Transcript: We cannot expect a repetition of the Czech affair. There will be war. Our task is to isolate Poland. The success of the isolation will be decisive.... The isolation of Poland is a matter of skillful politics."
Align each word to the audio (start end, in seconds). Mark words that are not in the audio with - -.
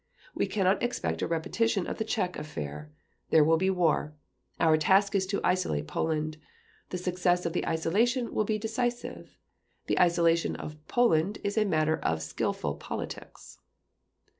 We 0.33 0.47
cannot 0.47 0.81
expect 0.81 1.21
a 1.21 1.27
repetition 1.27 1.85
of 1.85 1.99
the 1.99 2.03
Czech 2.03 2.35
affair. 2.35 2.91
There 3.29 3.43
will 3.43 3.57
be 3.57 3.69
war. 3.69 4.15
Our 4.59 4.75
task 4.75 5.13
is 5.13 5.27
to 5.27 5.39
isolate 5.43 5.85
Poland. 5.87 6.37
The 6.89 6.97
success 6.97 7.45
of 7.45 7.53
the 7.53 7.67
isolation 7.67 8.33
will 8.33 8.43
be 8.43 8.57
decisive.... 8.57 9.37
The 9.85 9.99
isolation 9.99 10.55
of 10.55 10.77
Poland 10.87 11.37
is 11.43 11.55
a 11.55 11.65
matter 11.65 11.97
of 11.97 12.23
skillful 12.23 12.77
politics." 12.77 13.59